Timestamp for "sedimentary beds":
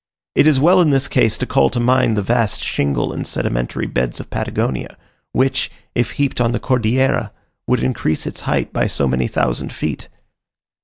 3.27-4.19